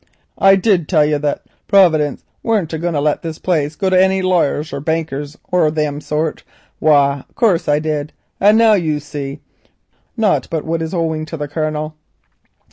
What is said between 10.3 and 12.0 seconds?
but what it is all owing to the Colonel.